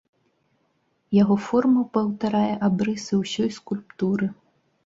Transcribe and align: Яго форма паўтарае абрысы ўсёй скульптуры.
Яго 1.17 1.35
форма 1.49 1.83
паўтарае 1.97 2.51
абрысы 2.69 3.21
ўсёй 3.23 3.49
скульптуры. 3.59 4.33